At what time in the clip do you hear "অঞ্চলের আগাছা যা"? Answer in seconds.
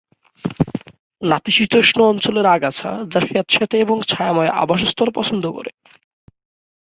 2.01-3.19